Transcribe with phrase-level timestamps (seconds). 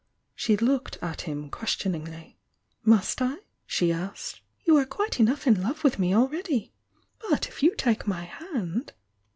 [0.33, 2.39] She looked at him questioningly.
[2.83, 3.35] "Must I?"
[3.67, 4.41] she asked.
[4.65, 6.73] "You are quite enough in love with me already!—
[7.29, 8.93] but if you take my hand